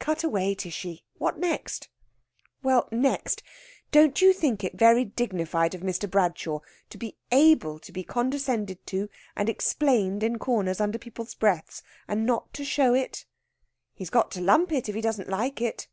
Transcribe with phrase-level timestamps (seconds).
[0.00, 1.04] "Cut away, Tishy!
[1.18, 1.88] What next?"
[2.60, 3.40] "Well next,
[3.92, 6.10] don't you think it very dignified of Mr.
[6.10, 6.58] Bradshaw
[6.88, 12.26] to be able to be condescended to and explained in corners under people's breaths and
[12.26, 13.26] not to show it?"
[13.94, 15.86] "He's got to lump it, if he doesn't like it."